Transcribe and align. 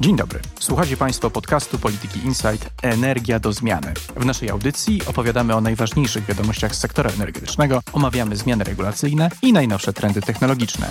Dzień 0.00 0.16
dobry. 0.16 0.40
Słuchacie 0.60 0.96
Państwo 0.96 1.30
podcastu 1.30 1.78
Polityki 1.78 2.18
Insight 2.24 2.70
Energia 2.82 3.40
do 3.40 3.52
zmiany. 3.52 3.94
W 4.16 4.24
naszej 4.24 4.50
audycji 4.50 5.00
opowiadamy 5.06 5.54
o 5.54 5.60
najważniejszych 5.60 6.24
wiadomościach 6.24 6.74
z 6.74 6.78
sektora 6.78 7.10
energetycznego, 7.10 7.80
omawiamy 7.92 8.36
zmiany 8.36 8.64
regulacyjne 8.64 9.30
i 9.42 9.52
najnowsze 9.52 9.92
trendy 9.92 10.22
technologiczne. 10.22 10.90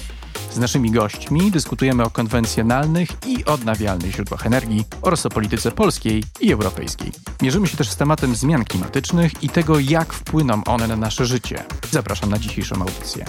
Z 0.52 0.58
naszymi 0.58 0.92
gośćmi 0.92 1.52
dyskutujemy 1.52 2.04
o 2.04 2.10
konwencjonalnych 2.10 3.10
i 3.28 3.46
odnawialnych 3.46 4.16
źródłach 4.16 4.46
energii 4.46 4.86
oraz 5.02 5.26
o 5.26 5.30
polityce 5.30 5.72
polskiej 5.72 6.24
i 6.42 6.54
europejskiej. 6.54 7.12
Mierzymy 7.42 7.68
się 7.68 7.78
też 7.78 7.90
z 7.90 7.98
tematem 7.98 8.36
zmian 8.36 8.66
klimatycznych 8.66 9.44
i 9.44 9.50
tego, 9.50 9.80
jak 9.80 10.14
wpłyną 10.14 10.64
one 10.64 10.88
na 10.88 10.96
nasze 10.96 11.26
życie. 11.26 11.64
Zapraszam 11.92 12.30
na 12.30 12.40
dzisiejszą 12.40 12.76
audycję. 12.76 13.26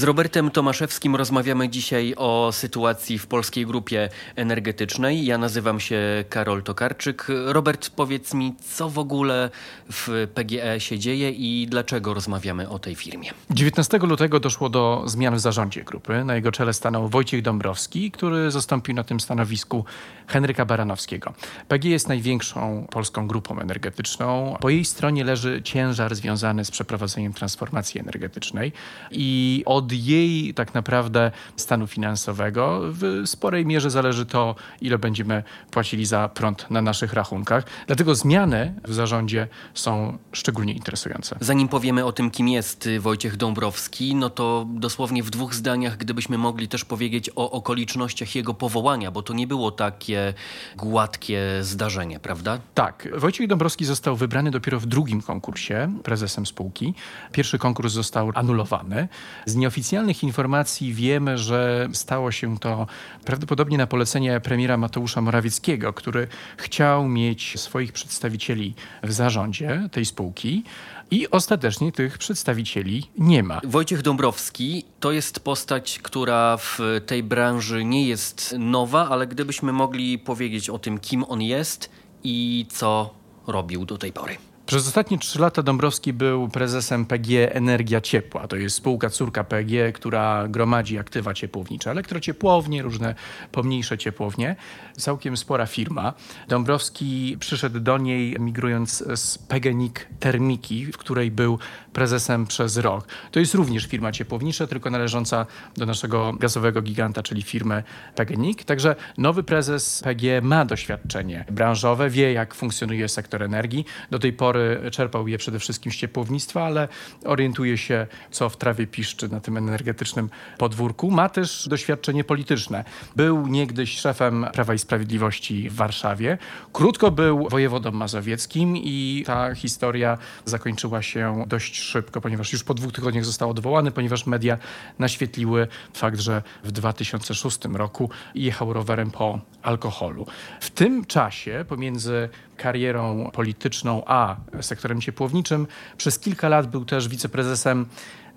Z 0.00 0.04
Robertem 0.04 0.50
Tomaszewskim 0.50 1.16
rozmawiamy 1.16 1.68
dzisiaj 1.68 2.14
o 2.16 2.50
sytuacji 2.52 3.18
w 3.18 3.26
polskiej 3.26 3.66
grupie 3.66 4.08
energetycznej. 4.36 5.24
Ja 5.24 5.38
nazywam 5.38 5.80
się 5.80 6.24
Karol 6.28 6.62
Tokarczyk. 6.62 7.26
Robert, 7.46 7.90
powiedz 7.90 8.34
mi, 8.34 8.54
co 8.76 8.90
w 8.90 8.98
ogóle 8.98 9.50
w 9.92 10.26
PGE 10.34 10.80
się 10.80 10.98
dzieje 10.98 11.30
i 11.30 11.66
dlaczego 11.70 12.14
rozmawiamy 12.14 12.68
o 12.68 12.78
tej 12.78 12.94
firmie? 12.94 13.30
19 13.50 13.98
lutego 13.98 14.40
doszło 14.40 14.68
do 14.68 15.02
zmian 15.06 15.34
w 15.34 15.40
zarządzie 15.40 15.84
grupy. 15.84 16.24
Na 16.24 16.34
jego 16.34 16.52
czele 16.52 16.72
stanął 16.72 17.08
Wojciech 17.08 17.42
Dąbrowski, 17.42 18.10
który 18.10 18.50
zastąpił 18.50 18.94
na 18.94 19.04
tym 19.04 19.20
stanowisku 19.20 19.84
Henryka 20.26 20.64
Baranowskiego. 20.64 21.32
PGE 21.68 21.90
jest 21.90 22.08
największą 22.08 22.86
polską 22.90 23.26
grupą 23.26 23.58
energetyczną. 23.58 24.56
Po 24.60 24.70
jej 24.70 24.84
stronie 24.84 25.24
leży 25.24 25.62
ciężar 25.62 26.14
związany 26.14 26.64
z 26.64 26.70
przeprowadzeniem 26.70 27.32
transformacji 27.32 28.00
energetycznej 28.00 28.72
i 29.10 29.62
od 29.66 29.89
jej 29.92 30.54
tak 30.54 30.74
naprawdę 30.74 31.30
stanu 31.56 31.86
finansowego 31.86 32.80
w 32.82 33.22
sporej 33.26 33.66
mierze 33.66 33.90
zależy 33.90 34.26
to, 34.26 34.54
ile 34.80 34.98
będziemy 34.98 35.42
płacili 35.70 36.06
za 36.06 36.28
prąd 36.28 36.70
na 36.70 36.82
naszych 36.82 37.12
rachunkach. 37.12 37.64
Dlatego 37.86 38.14
zmiany 38.14 38.74
w 38.84 38.94
zarządzie 38.94 39.48
są 39.74 40.18
szczególnie 40.32 40.72
interesujące. 40.72 41.36
Zanim 41.40 41.68
powiemy 41.68 42.04
o 42.04 42.12
tym, 42.12 42.30
kim 42.30 42.48
jest 42.48 42.88
Wojciech 43.00 43.36
Dąbrowski, 43.36 44.14
no 44.14 44.30
to 44.30 44.66
dosłownie 44.74 45.22
w 45.22 45.30
dwóch 45.30 45.54
zdaniach, 45.54 45.96
gdybyśmy 45.96 46.38
mogli 46.38 46.68
też 46.68 46.84
powiedzieć 46.84 47.30
o 47.36 47.50
okolicznościach 47.50 48.34
jego 48.34 48.54
powołania, 48.54 49.10
bo 49.10 49.22
to 49.22 49.34
nie 49.34 49.46
było 49.46 49.70
takie 49.70 50.34
gładkie 50.76 51.42
zdarzenie, 51.60 52.20
prawda? 52.20 52.58
Tak. 52.74 53.08
Wojciech 53.16 53.46
Dąbrowski 53.46 53.84
został 53.84 54.16
wybrany 54.16 54.50
dopiero 54.50 54.80
w 54.80 54.86
drugim 54.86 55.22
konkursie 55.22 55.98
prezesem 56.02 56.46
spółki. 56.46 56.94
Pierwszy 57.32 57.58
konkurs 57.58 57.92
został 57.92 58.32
anulowany. 58.34 59.08
Z 59.46 59.56
nieoficjalnych 59.80 60.22
informacji 60.22 60.94
wiemy, 60.94 61.38
że 61.38 61.88
stało 61.92 62.32
się 62.32 62.58
to 62.58 62.86
prawdopodobnie 63.24 63.78
na 63.78 63.86
polecenie 63.86 64.40
premiera 64.40 64.76
Mateusza 64.76 65.20
Morawieckiego, 65.20 65.92
który 65.92 66.28
chciał 66.56 67.08
mieć 67.08 67.60
swoich 67.60 67.92
przedstawicieli 67.92 68.74
w 69.02 69.12
zarządzie 69.12 69.88
tej 69.92 70.04
spółki. 70.04 70.64
I 71.10 71.30
ostatecznie 71.30 71.92
tych 71.92 72.18
przedstawicieli 72.18 73.10
nie 73.18 73.42
ma. 73.42 73.60
Wojciech 73.64 74.02
Dąbrowski 74.02 74.84
to 75.00 75.12
jest 75.12 75.40
postać, 75.40 75.98
która 76.02 76.56
w 76.56 76.78
tej 77.06 77.22
branży 77.22 77.84
nie 77.84 78.08
jest 78.08 78.54
nowa, 78.58 79.08
ale 79.08 79.26
gdybyśmy 79.26 79.72
mogli 79.72 80.18
powiedzieć 80.18 80.70
o 80.70 80.78
tym, 80.78 80.98
kim 80.98 81.24
on 81.24 81.42
jest 81.42 81.90
i 82.24 82.66
co 82.70 83.14
robił 83.46 83.84
do 83.84 83.98
tej 83.98 84.12
pory. 84.12 84.49
Przez 84.70 84.86
ostatnie 84.86 85.18
trzy 85.18 85.40
lata 85.40 85.62
Dąbrowski 85.62 86.12
był 86.12 86.48
prezesem 86.48 87.06
PG 87.06 87.54
Energia 87.54 88.00
Ciepła. 88.00 88.48
To 88.48 88.56
jest 88.56 88.76
spółka 88.76 89.10
córka 89.10 89.44
PG, 89.44 89.92
która 89.92 90.48
gromadzi 90.48 90.98
aktywa 90.98 91.34
ciepłownicze, 91.34 91.90
elektrociepłownie, 91.90 92.82
różne 92.82 93.14
pomniejsze 93.52 93.98
ciepłownie. 93.98 94.56
Całkiem 94.96 95.36
spora 95.36 95.66
firma. 95.66 96.12
Dąbrowski 96.48 97.36
przyszedł 97.40 97.80
do 97.80 97.98
niej 97.98 98.36
migrując 98.40 99.04
z 99.16 99.38
PGNiG 99.38 100.06
Termiki, 100.20 100.92
w 100.92 100.98
której 100.98 101.30
był 101.30 101.58
prezesem 101.92 102.46
przez 102.46 102.76
rok. 102.76 103.06
To 103.30 103.40
jest 103.40 103.54
również 103.54 103.86
firma 103.86 104.12
ciepłownicza, 104.12 104.66
tylko 104.66 104.90
należąca 104.90 105.46
do 105.76 105.86
naszego 105.86 106.32
gazowego 106.32 106.82
giganta, 106.82 107.22
czyli 107.22 107.42
firmy 107.42 107.82
PGNiG. 108.14 108.64
Także 108.64 108.96
nowy 109.18 109.42
prezes 109.42 110.00
PG 110.04 110.40
ma 110.42 110.64
doświadczenie 110.64 111.44
branżowe, 111.50 112.10
wie 112.10 112.32
jak 112.32 112.54
funkcjonuje 112.54 113.08
sektor 113.08 113.42
energii. 113.42 113.84
Do 114.10 114.18
tej 114.18 114.32
pory 114.32 114.59
czerpał 114.90 115.28
je 115.28 115.38
przede 115.38 115.58
wszystkim 115.58 115.92
z 115.92 115.96
ciepłownictwa, 115.96 116.64
ale 116.64 116.88
orientuje 117.24 117.78
się, 117.78 118.06
co 118.30 118.48
w 118.48 118.56
trawie 118.56 118.86
piszczy 118.86 119.28
na 119.28 119.40
tym 119.40 119.56
energetycznym 119.56 120.30
podwórku. 120.58 121.10
Ma 121.10 121.28
też 121.28 121.68
doświadczenie 121.68 122.24
polityczne. 122.24 122.84
Był 123.16 123.46
niegdyś 123.46 123.98
szefem 123.98 124.46
Prawa 124.52 124.74
i 124.74 124.78
Sprawiedliwości 124.78 125.70
w 125.70 125.74
Warszawie. 125.74 126.38
Krótko 126.72 127.10
był 127.10 127.48
wojewodą 127.48 127.92
mazowieckim 127.92 128.76
i 128.76 129.24
ta 129.26 129.54
historia 129.54 130.18
zakończyła 130.44 131.02
się 131.02 131.44
dość 131.46 131.80
szybko, 131.80 132.20
ponieważ 132.20 132.52
już 132.52 132.64
po 132.64 132.74
dwóch 132.74 132.92
tygodniach 132.92 133.24
został 133.24 133.50
odwołany, 133.50 133.90
ponieważ 133.90 134.26
media 134.26 134.58
naświetliły 134.98 135.68
fakt, 135.94 136.20
że 136.20 136.42
w 136.64 136.72
2006 136.72 137.58
roku 137.72 138.10
jechał 138.34 138.72
rowerem 138.72 139.10
po 139.10 139.40
alkoholu. 139.62 140.26
W 140.60 140.70
tym 140.70 141.04
czasie 141.04 141.64
pomiędzy 141.68 142.28
karierą 142.56 143.30
polityczną 143.32 144.02
a 144.06 144.36
sektorem 144.60 145.00
ciepłowniczym. 145.00 145.66
Przez 145.96 146.18
kilka 146.18 146.48
lat 146.48 146.66
był 146.66 146.84
też 146.84 147.08
wiceprezesem 147.08 147.86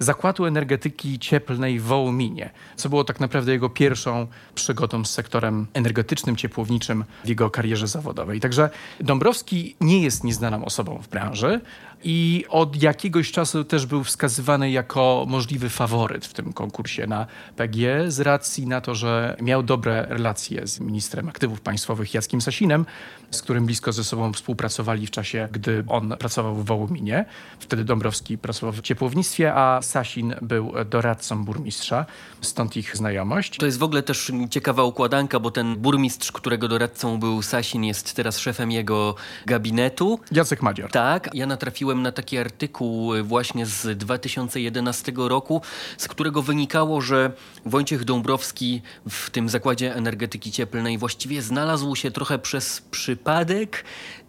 Zakładu 0.04 0.46
Energetyki 0.46 1.20
Cieplnej 1.20 1.80
w 1.80 1.84
Wołominie, 1.84 2.50
co 2.76 2.90
było 2.90 3.04
tak 3.04 3.20
naprawdę 3.20 3.52
jego 3.52 3.70
pierwszą 3.70 4.28
przygodą 4.56 5.06
z 5.06 5.12
sektorem 5.12 5.68
energetycznym, 5.74 6.36
ciepłowniczym 6.36 7.06
w 7.26 7.28
jego 7.28 7.50
karierze 7.50 7.88
zawodowej. 7.88 8.40
Także 8.40 8.70
Dąbrowski 9.00 9.76
nie 9.82 10.02
jest 10.02 10.24
nieznaną 10.24 10.66
osobą 10.66 11.00
w 11.04 11.08
branży 11.08 11.62
i 12.04 12.46
od 12.50 12.84
jakiegoś 12.84 13.32
czasu 13.32 13.64
też 13.64 13.86
był 13.86 14.04
wskazywany 14.04 14.72
jako 14.72 15.26
możliwy 15.28 15.70
faworyt 15.70 16.26
w 16.26 16.34
tym 16.34 16.54
konkursie 16.54 17.08
na 17.08 17.28
PG 17.56 18.12
z 18.12 18.20
racji 18.20 18.68
na 18.68 18.82
to, 18.82 18.96
że 18.96 19.38
miał 19.42 19.64
dobre 19.64 20.06
relacje 20.10 20.68
z 20.68 20.80
ministrem 20.80 21.30
aktywów 21.30 21.62
państwowych 21.62 22.14
Jackiem 22.14 22.42
Sasinem, 22.42 22.86
z 23.32 23.42
którym 23.42 23.66
blisko 23.66 23.92
ze 23.92 24.04
sobą 24.04 24.34
współpracowali 24.34 25.08
w 25.08 25.12
czasie, 25.12 25.48
gdy 25.52 25.84
on 25.88 26.14
pracował 26.20 26.56
w 26.56 26.66
Wołominie. 26.66 27.26
Wtedy 27.60 27.84
Dąbrowski 27.84 28.38
pracował 28.38 28.74
w 28.74 28.82
ciepłownictwie, 28.82 29.54
a 29.54 29.82
Sasin 29.94 30.36
był 30.42 30.74
doradcą 30.90 31.46
burmistrza, 31.46 32.06
stąd 32.42 32.78
ich 32.78 32.98
znajomość. 32.98 33.58
To 33.58 33.66
jest 33.66 33.78
w 33.80 33.84
ogóle 33.84 34.04
też 34.04 34.32
ciekawa 34.50 34.84
układanka, 34.84 35.40
bo 35.40 35.52
ten 35.52 35.76
burmistrz, 35.76 36.32
którego 36.32 36.68
doradcą 36.68 37.20
był 37.20 37.42
Sasin, 37.42 37.84
jest 37.84 38.14
teraz 38.14 38.40
szefem 38.40 38.72
jego 38.72 39.16
gabinetu. 39.46 40.20
Jacek 40.32 40.62
Madzior. 40.62 40.92
Tak, 40.92 41.30
ja 41.34 41.48
natrafiłem 41.48 42.02
na 42.02 42.12
taki 42.12 42.38
artykuł 42.38 43.14
właśnie 43.24 43.66
z 43.66 43.98
2011 43.98 45.12
roku, 45.16 45.62
z 45.98 46.08
którego 46.08 46.42
wynikało, 46.42 47.02
że 47.02 47.32
Wojciech 47.66 48.04
Dąbrowski 48.04 48.82
w 49.10 49.30
tym 49.30 49.50
zakładzie 49.50 49.96
energetyki 49.96 50.52
cieplnej 50.52 50.98
właściwie 50.98 51.42
znalazł 51.42 51.96
się 51.96 52.12
trochę 52.12 52.40
przez 52.40 52.82
przypadek, 52.82 53.84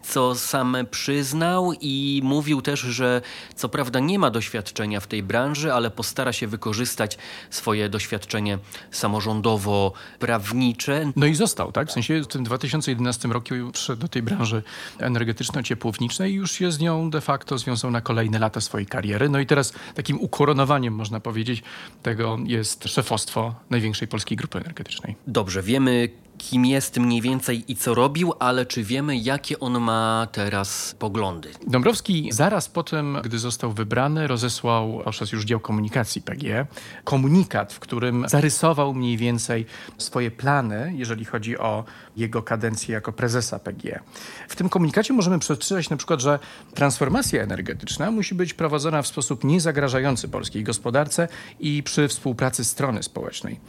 co 0.07 0.35
sam 0.35 0.77
przyznał 0.91 1.73
i 1.81 2.21
mówił 2.23 2.61
też, 2.61 2.79
że 2.79 3.21
co 3.55 3.69
prawda 3.69 3.99
nie 3.99 4.19
ma 4.19 4.31
doświadczenia 4.31 4.99
w 4.99 5.07
tej 5.07 5.23
branży, 5.23 5.73
ale 5.73 5.91
postara 5.91 6.33
się 6.33 6.47
wykorzystać 6.47 7.17
swoje 7.49 7.89
doświadczenie 7.89 8.57
samorządowo-prawnicze. 8.91 11.11
No 11.15 11.25
i 11.25 11.35
został, 11.35 11.71
tak? 11.71 11.89
W 11.89 11.91
sensie 11.91 12.21
w 12.21 12.27
tym 12.27 12.43
2011 12.43 13.27
roku 13.27 13.55
przyszedł 13.73 14.01
do 14.01 14.07
tej 14.07 14.23
branży 14.23 14.63
energetyczno-ciepłowniczej 14.99 16.31
i 16.31 16.33
już 16.33 16.51
się 16.51 16.71
z 16.71 16.79
nią 16.79 17.09
de 17.09 17.21
facto 17.21 17.57
związał 17.57 17.91
na 17.91 18.01
kolejne 18.01 18.39
lata 18.39 18.61
swojej 18.61 18.87
kariery. 18.87 19.29
No 19.29 19.39
i 19.39 19.45
teraz 19.45 19.73
takim 19.95 20.19
ukoronowaniem, 20.19 20.93
można 20.93 21.19
powiedzieć, 21.19 21.63
tego 22.03 22.37
jest 22.45 22.83
szefostwo 22.83 23.55
największej 23.69 24.07
polskiej 24.07 24.37
grupy 24.37 24.57
energetycznej. 24.57 25.15
Dobrze, 25.27 25.63
wiemy 25.63 26.09
kim 26.37 26.65
jest 26.65 26.97
mniej 26.97 27.21
więcej 27.21 27.71
i 27.71 27.75
co 27.75 27.93
robił, 27.93 28.33
ale 28.39 28.65
czy 28.65 28.83
wiemy, 28.83 29.17
jakie 29.17 29.59
on 29.59 29.79
ma 29.79 30.27
teraz 30.31 30.95
poglądy? 30.99 31.51
Dąbrowski 31.67 32.29
zaraz 32.31 32.69
po 32.69 32.83
tym, 32.83 33.17
gdy 33.23 33.39
został 33.39 33.71
wybrany, 33.71 34.27
rozesłał 34.27 35.03
przez 35.11 35.31
już 35.31 35.45
dział 35.45 35.59
komunikacji 35.59 36.21
PG 36.21 36.67
komunikat, 37.03 37.73
w 37.73 37.79
którym 37.79 38.29
zarysował 38.29 38.93
mniej 38.93 39.17
więcej 39.17 39.65
swoje 39.97 40.31
plany, 40.31 40.93
jeżeli 40.95 41.25
chodzi 41.25 41.57
o 41.57 41.83
jego 42.17 42.43
kadencję 42.43 42.93
jako 42.93 43.11
prezesa 43.11 43.59
PGE. 43.59 43.99
W 44.47 44.55
tym 44.55 44.69
komunikacie 44.69 45.13
możemy 45.13 45.39
przeczytać 45.39 45.89
na 45.89 45.97
przykład, 45.97 46.21
że 46.21 46.39
transformacja 46.73 47.43
energetyczna 47.43 48.11
musi 48.11 48.35
być 48.35 48.53
prowadzona 48.53 49.01
w 49.01 49.07
sposób 49.07 49.43
niezagrażający 49.43 50.27
polskiej 50.27 50.63
gospodarce 50.63 51.27
i 51.59 51.83
przy 51.83 52.07
współpracy 52.07 52.63
strony 52.65 53.03
społecznej. 53.03 53.59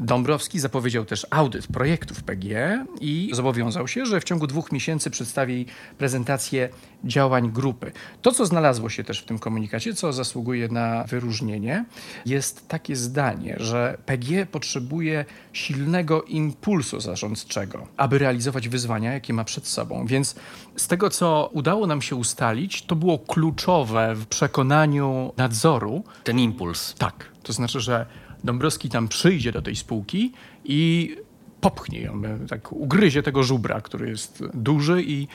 Dąbrowski 0.00 0.60
zapowiedział 0.60 1.04
też 1.04 1.26
audyt 1.30 1.66
projektów 2.08 2.22
PGE 2.22 2.86
i 3.00 3.30
zobowiązał 3.32 3.88
się, 3.88 4.06
że 4.06 4.20
w 4.20 4.24
ciągu 4.24 4.46
dwóch 4.46 4.72
miesięcy 4.72 5.10
przedstawi 5.10 5.66
prezentację 5.98 6.68
działań 7.04 7.50
grupy. 7.52 7.92
To, 8.22 8.32
co 8.32 8.46
znalazło 8.46 8.88
się 8.88 9.04
też 9.04 9.20
w 9.20 9.24
tym 9.24 9.38
komunikacie, 9.38 9.94
co 9.94 10.12
zasługuje 10.12 10.68
na 10.68 11.04
wyróżnienie, 11.04 11.84
jest 12.26 12.68
takie 12.68 12.96
zdanie, 12.96 13.56
że 13.60 13.98
PGE 14.06 14.46
potrzebuje 14.46 15.24
silnego 15.52 16.22
impulsu 16.22 17.00
zarządczego, 17.00 17.86
aby 17.96 18.18
realizować 18.18 18.68
wyzwania, 18.68 19.12
jakie 19.12 19.32
ma 19.32 19.44
przed 19.44 19.66
sobą. 19.66 20.06
Więc 20.06 20.34
z 20.76 20.88
tego, 20.88 21.10
co 21.10 21.50
udało 21.52 21.86
nam 21.86 22.02
się 22.02 22.16
ustalić, 22.16 22.82
to 22.82 22.96
było 22.96 23.18
kluczowe 23.18 24.14
w 24.14 24.26
przekonaniu 24.26 25.32
nadzoru. 25.36 26.04
Ten 26.24 26.38
impuls. 26.38 26.94
Tak. 26.98 27.24
To 27.42 27.52
znaczy, 27.52 27.80
że 27.80 28.06
Dąbrowski 28.44 28.88
tam 28.88 29.08
przyjdzie 29.08 29.52
do 29.52 29.62
tej 29.62 29.76
spółki 29.76 30.32
i 30.64 31.16
popchnie 31.60 32.00
ją, 32.00 32.22
tak 32.48 32.72
ugryzie 32.72 33.22
tego 33.22 33.42
żubra, 33.42 33.80
który 33.80 34.08
jest 34.08 34.42
duży 34.54 35.02
i 35.02 35.28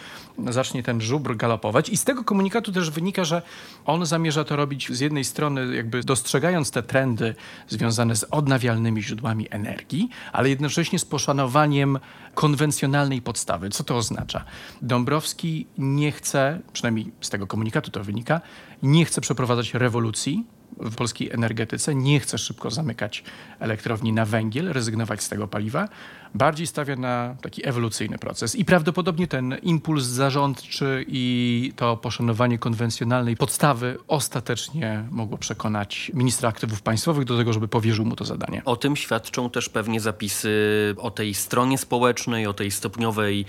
zacznie 0.49 0.83
ten 0.83 1.01
żubr 1.01 1.35
galopować. 1.35 1.89
I 1.89 1.97
z 1.97 2.03
tego 2.03 2.23
komunikatu 2.23 2.71
też 2.71 2.89
wynika, 2.89 3.23
że 3.23 3.41
on 3.85 4.05
zamierza 4.05 4.43
to 4.43 4.55
robić 4.55 4.91
z 4.91 4.99
jednej 4.99 5.23
strony 5.23 5.75
jakby 5.75 6.03
dostrzegając 6.03 6.71
te 6.71 6.83
trendy 6.83 7.35
związane 7.67 8.15
z 8.15 8.23
odnawialnymi 8.23 9.03
źródłami 9.03 9.47
energii, 9.49 10.09
ale 10.31 10.49
jednocześnie 10.49 10.99
z 10.99 11.05
poszanowaniem 11.05 11.99
konwencjonalnej 12.33 13.21
podstawy. 13.21 13.69
Co 13.69 13.83
to 13.83 13.97
oznacza? 13.97 14.45
Dąbrowski 14.81 15.67
nie 15.77 16.11
chce, 16.11 16.59
przynajmniej 16.73 17.11
z 17.21 17.29
tego 17.29 17.47
komunikatu 17.47 17.91
to 17.91 18.03
wynika, 18.03 18.41
nie 18.83 19.05
chce 19.05 19.21
przeprowadzać 19.21 19.73
rewolucji, 19.73 20.45
w 20.79 20.95
polskiej 20.95 21.31
energetyce 21.31 21.95
nie 21.95 22.19
chce 22.19 22.37
szybko 22.37 22.71
zamykać 22.71 23.23
elektrowni 23.59 24.13
na 24.13 24.25
węgiel, 24.25 24.73
rezygnować 24.73 25.23
z 25.23 25.29
tego 25.29 25.47
paliwa, 25.47 25.89
bardziej 26.33 26.67
stawia 26.67 26.95
na 26.95 27.35
taki 27.41 27.67
ewolucyjny 27.67 28.17
proces. 28.17 28.55
I 28.55 28.65
prawdopodobnie 28.65 29.27
ten 29.27 29.57
impuls 29.61 30.03
zarządczy 30.03 31.05
i 31.07 31.73
to 31.75 31.97
poszanowanie 31.97 32.59
konwencjonalnej 32.59 33.37
podstawy 33.37 33.97
ostatecznie 34.07 35.07
mogło 35.11 35.37
przekonać 35.37 36.11
ministra 36.13 36.49
aktywów 36.49 36.81
państwowych 36.81 37.25
do 37.25 37.37
tego, 37.37 37.53
żeby 37.53 37.67
powierzył 37.67 38.05
mu 38.05 38.15
to 38.15 38.25
zadanie. 38.25 38.61
O 38.65 38.75
tym 38.75 38.95
świadczą 38.95 39.49
też 39.49 39.69
pewnie 39.69 39.99
zapisy 39.99 40.53
o 40.97 41.11
tej 41.11 41.33
stronie 41.33 41.77
społecznej, 41.77 42.47
o 42.47 42.53
tej 42.53 42.71
stopniowej 42.71 43.45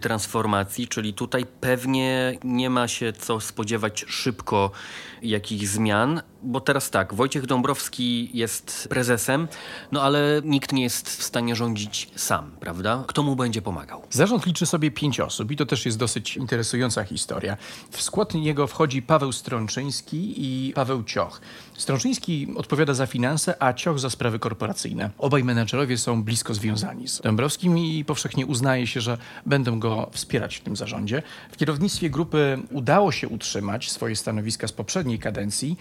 transformacji, 0.00 0.88
czyli 0.88 1.14
tutaj 1.14 1.46
pewnie 1.60 2.38
nie 2.44 2.70
ma 2.70 2.88
się 2.88 3.12
co 3.12 3.40
spodziewać 3.40 4.04
szybko 4.08 4.70
jakichś 5.22 5.66
zmian, 5.66 6.22
bo 6.42 6.60
teraz 6.60 6.90
tak, 6.90 7.14
Wojciech 7.14 7.46
Dąbrowski 7.46 8.30
jest 8.34 8.88
prezesem, 8.90 9.48
no 9.92 10.02
ale 10.02 10.42
nikt 10.44 10.72
nie 10.72 10.82
jest 10.82 11.08
w 11.08 11.22
stanie 11.22 11.56
rządzić 11.56 12.10
sam, 12.16 12.50
prawda? 12.60 13.04
Kto 13.06 13.22
mu 13.22 13.36
będzie 13.36 13.62
pomagał? 13.62 14.02
Zarząd 14.10 14.46
liczy 14.46 14.66
sobie 14.66 14.90
pięć 14.90 15.20
osób 15.20 15.50
i 15.50 15.56
to 15.56 15.66
też 15.66 15.86
jest 15.86 15.98
dosyć 15.98 16.36
interesująca 16.36 17.04
historia. 17.04 17.56
W 17.90 18.02
skład 18.02 18.34
niego 18.34 18.66
wchodzi 18.66 19.02
Paweł 19.02 19.32
Strączyński 19.32 20.34
i 20.36 20.72
Paweł 20.72 21.04
Cioch. 21.04 21.40
Strączyński 21.76 22.48
odpowiada 22.56 22.94
za 22.94 23.06
finanse, 23.06 23.62
a 23.62 23.72
Cioch 23.72 23.98
za 23.98 24.10
sprawy 24.10 24.38
korporacyjne. 24.38 25.10
Obaj 25.18 25.44
menedżerowie 25.44 25.98
są 25.98 26.22
blisko 26.22 26.54
związani 26.54 27.08
z 27.08 27.20
Dąbrowskim 27.20 27.78
i 27.78 28.04
powszechnie 28.04 28.46
uznaje 28.46 28.86
się, 28.86 29.00
że 29.00 29.18
będą 29.46 29.80
go 29.80 30.10
wspierać 30.12 30.56
w 30.56 30.60
tym 30.60 30.76
zarządzie. 30.76 31.22
W 31.52 31.56
kierownictwie 31.56 32.10
grupy 32.10 32.58
udało 32.70 33.12
się 33.12 33.28
utrzymać 33.28 33.90
swoje 33.90 34.16
stanowiska 34.16 34.68
z 34.68 34.72
poprzedniej 34.72 35.18
kadencji 35.18 35.76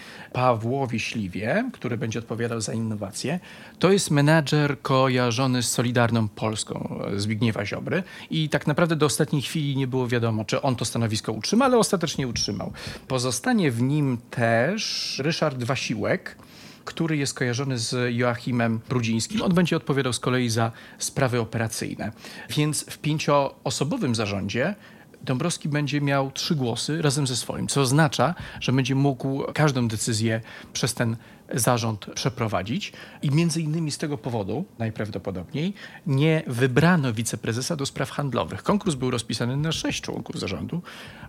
Pawłowi 0.47 0.99
Śliwie, 0.99 1.69
który 1.73 1.97
będzie 1.97 2.19
odpowiadał 2.19 2.61
za 2.61 2.73
innowacje. 2.73 3.39
To 3.79 3.91
jest 3.91 4.11
menedżer 4.11 4.81
kojarzony 4.81 5.63
z 5.63 5.71
Solidarną 5.71 6.27
Polską 6.27 6.99
Zbigniewa 7.15 7.65
Ziobry 7.65 8.03
i 8.29 8.49
tak 8.49 8.67
naprawdę 8.67 8.95
do 8.95 9.05
ostatniej 9.05 9.41
chwili 9.41 9.77
nie 9.77 9.87
było 9.87 10.07
wiadomo, 10.07 10.45
czy 10.45 10.61
on 10.61 10.75
to 10.75 10.85
stanowisko 10.85 11.31
utrzyma, 11.31 11.65
ale 11.65 11.77
ostatecznie 11.77 12.27
utrzymał. 12.27 12.71
Pozostanie 13.07 13.71
w 13.71 13.81
nim 13.81 14.17
też 14.29 15.15
Ryszard 15.23 15.63
Wasiłek, 15.63 16.37
który 16.85 17.17
jest 17.17 17.33
kojarzony 17.33 17.77
z 17.77 18.15
Joachimem 18.15 18.79
Brudzińskim. 18.89 19.41
On 19.41 19.53
będzie 19.53 19.77
odpowiadał 19.77 20.13
z 20.13 20.19
kolei 20.19 20.49
za 20.49 20.71
sprawy 20.97 21.39
operacyjne. 21.39 22.11
Więc 22.49 22.85
w 22.85 22.97
pięcioosobowym 22.97 24.15
zarządzie 24.15 24.75
Dąbrowski 25.21 25.69
będzie 25.69 26.01
miał 26.01 26.31
trzy 26.31 26.55
głosy 26.55 27.01
razem 27.01 27.27
ze 27.27 27.35
swoim, 27.35 27.67
co 27.67 27.81
oznacza, 27.81 28.35
że 28.59 28.71
będzie 28.71 28.95
mógł 28.95 29.43
każdą 29.53 29.87
decyzję 29.87 30.41
przez 30.73 30.93
ten 30.93 31.15
zarząd 31.53 32.05
przeprowadzić 32.15 32.93
i 33.21 33.31
między 33.31 33.61
innymi 33.61 33.91
z 33.91 33.97
tego 33.97 34.17
powodu 34.17 34.65
najprawdopodobniej 34.79 35.73
nie 36.07 36.43
wybrano 36.47 37.13
wiceprezesa 37.13 37.75
do 37.75 37.85
spraw 37.85 38.09
handlowych. 38.09 38.63
Konkurs 38.63 38.95
był 38.95 39.11
rozpisany 39.11 39.57
na 39.57 39.71
sześć 39.71 40.01
członków 40.01 40.39
zarządu, 40.39 40.81